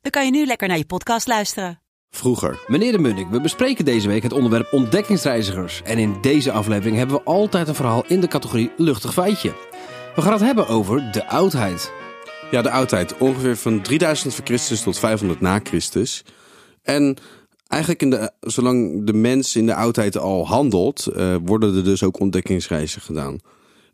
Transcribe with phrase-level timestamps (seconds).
[0.00, 1.80] dan kan je nu lekker naar je podcast luisteren.
[2.10, 2.64] Vroeger.
[2.66, 5.82] Meneer de Munnik, we bespreken deze week het onderwerp ontdekkingsreizigers.
[5.82, 9.54] En in deze aflevering hebben we altijd een verhaal in de categorie luchtig feitje.
[10.14, 11.92] We gaan het hebben over de oudheid.
[12.50, 13.18] Ja, de oudheid.
[13.18, 16.24] Ongeveer van 3000 voor Christus tot 500 na Christus.
[16.82, 17.16] En
[17.68, 22.02] eigenlijk, in de, zolang de mens in de oudheid al handelt, eh, worden er dus
[22.02, 23.38] ook ontdekkingsreizen gedaan.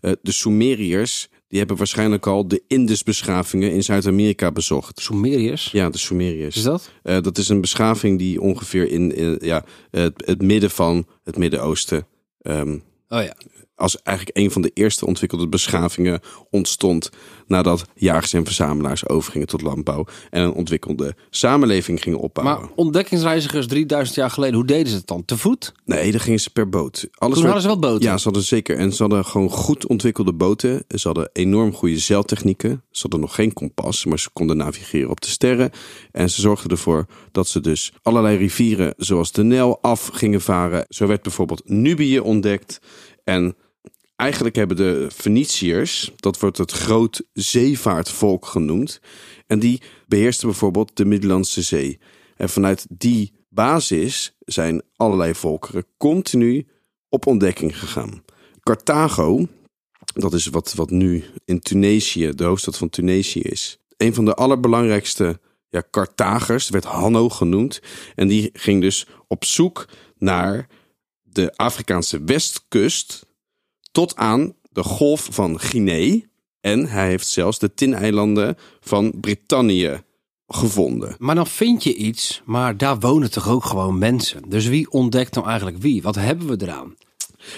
[0.00, 5.00] Eh, de Sumeriërs, die hebben waarschijnlijk al de Indusbeschavingen in Zuid-Amerika bezocht.
[5.00, 5.70] Sumeriërs?
[5.70, 6.56] Ja, de Sumeriërs.
[6.56, 6.90] Is dat?
[7.02, 11.36] Eh, dat is een beschaving die ongeveer in, in ja, het, het midden van het
[11.36, 12.06] Midden-Oosten
[12.40, 13.36] ehm, Oh ja.
[13.76, 17.10] Als eigenlijk een van de eerste ontwikkelde beschavingen ontstond
[17.46, 22.60] nadat jagers en verzamelaars overgingen tot landbouw en een ontwikkelde samenleving gingen opbouwen.
[22.60, 25.24] Maar ontdekkingsreizigers 3000 jaar geleden, hoe deden ze het dan?
[25.24, 25.72] Te voet?
[25.84, 27.08] Nee, dan gingen ze per boot.
[27.14, 28.02] Alles Toen hadden ze wel boten?
[28.02, 28.76] Ja, ze hadden zeker.
[28.76, 30.84] En ze hadden gewoon goed ontwikkelde boten.
[30.88, 32.82] Ze hadden enorm goede zeiltechnieken.
[32.90, 35.70] Ze hadden nog geen kompas, maar ze konden navigeren op de sterren.
[36.12, 40.84] En ze zorgden ervoor dat ze dus allerlei rivieren zoals de Nijl af gingen varen.
[40.88, 42.80] Zo werd bijvoorbeeld Nubië ontdekt.
[43.24, 43.56] En
[44.16, 49.00] eigenlijk hebben de Feniciërs, dat wordt het groot zeevaartvolk genoemd.
[49.46, 51.98] En die beheersten bijvoorbeeld de Middellandse Zee.
[52.36, 56.66] En vanuit die basis zijn allerlei volkeren continu
[57.08, 58.22] op ontdekking gegaan.
[58.62, 59.46] Carthago,
[60.14, 63.78] dat is wat, wat nu in Tunesië, de hoofdstad van Tunesië is.
[63.96, 67.80] Een van de allerbelangrijkste ja, Carthagers, werd Hanno genoemd.
[68.14, 69.88] En die ging dus op zoek
[70.18, 70.68] naar
[71.22, 73.25] de Afrikaanse westkust
[73.96, 76.20] tot aan de golf van Guinea.
[76.60, 80.02] En hij heeft zelfs de tineilanden van Brittannië
[80.46, 81.14] gevonden.
[81.18, 84.42] Maar dan vind je iets, maar daar wonen toch ook gewoon mensen.
[84.48, 86.02] Dus wie ontdekt nou eigenlijk wie?
[86.02, 86.94] Wat hebben we eraan?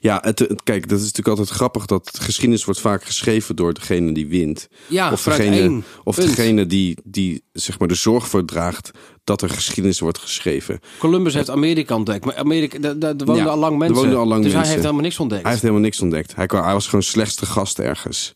[0.00, 3.74] Ja, het, het- kijk, dat is natuurlijk altijd grappig dat geschiedenis wordt vaak geschreven door
[3.74, 4.68] degene die wint.
[4.88, 6.28] Ja, of degene, of punt.
[6.36, 8.90] degene die, die zeg maar de zorg voor draagt
[9.24, 10.80] dat er geschiedenis wordt geschreven.
[10.98, 13.96] Columbus heeft Amerika ontdekt, maar Amerika, daar, daar woonden Ja, al lang mensen.
[13.96, 15.42] woonden al lang dus hij heeft helemaal niks ontdekt.
[15.42, 16.34] Hij heeft helemaal niks ontdekt.
[16.36, 18.34] Hij, kwam, hij was gewoon slechtste gast ergens.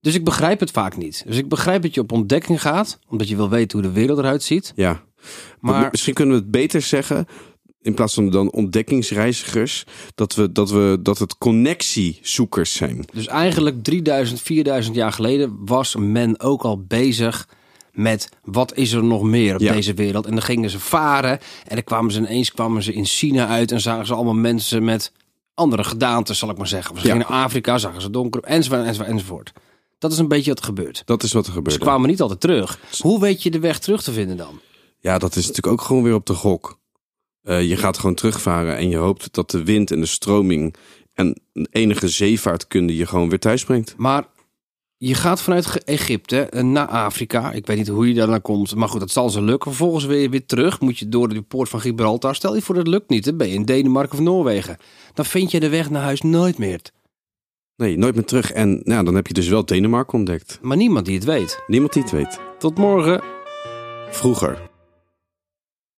[0.00, 1.22] Dus ik begrijp het vaak niet.
[1.26, 4.18] Dus ik begrijp dat je op ontdekking gaat, omdat je wil weten hoe de wereld
[4.18, 4.72] eruit ziet.
[4.76, 5.02] Ja.
[5.60, 7.26] Maar Misschien kunnen we het beter zeggen,
[7.82, 9.84] in plaats van dan ontdekkingsreizigers,
[10.14, 13.04] dat, we, dat, we, dat het connectiezoekers zijn.
[13.12, 17.48] Dus eigenlijk 3000, 4000 jaar geleden was men ook al bezig
[17.92, 19.72] met wat is er nog meer op Ja.
[19.72, 20.26] deze wereld.
[20.26, 21.30] En dan gingen ze varen
[21.66, 24.84] en dan kwamen ze ineens kwamen ze in China uit en zagen ze allemaal mensen
[24.84, 25.12] met
[25.54, 26.94] andere gedaantes, zal ik maar zeggen.
[26.94, 27.12] Of Ze Ja.
[27.12, 29.52] gingen naar Afrika, zagen ze donker, enzovoort, enzovoort, enzovoort.
[29.98, 31.02] Dat is een beetje wat er gebeurt.
[31.04, 31.78] Dat is wat er Ze gebeurde.
[31.80, 32.78] kwamen niet altijd terug.
[33.00, 34.60] Hoe weet je de weg terug te vinden dan?
[34.98, 36.78] Ja, dat is natuurlijk ook gewoon weer op de gok.
[37.42, 40.74] Eh, je gaat gewoon terugvaren en je hoopt dat de wind en de stroming
[41.14, 43.94] en enige zeevaartkunde je gewoon weer thuis brengt.
[43.96, 44.24] Maar
[44.96, 47.52] je gaat vanuit Egypte eh, naar Afrika.
[47.52, 48.74] Ik weet niet hoe je daar naar komt.
[48.74, 49.70] Maar goed, dat zal ze lukken.
[49.70, 50.80] Vervolgens weer, weer terug.
[50.80, 52.34] Moet je door de poort van Gibraltar.
[52.34, 53.24] Stel je voor dat het lukt niet.
[53.24, 54.76] Dan ben je in Denemarken of Noorwegen.
[55.14, 56.80] Dan vind je de weg naar huis nooit meer.
[57.76, 58.52] Nee, nooit meer terug.
[58.52, 60.58] En nou, dan heb je dus wel Denemarken ontdekt.
[60.62, 61.62] Maar niemand die het weet.
[61.66, 62.38] Niemand die het weet.
[62.58, 63.22] Tot morgen.
[64.10, 64.71] Vroeger.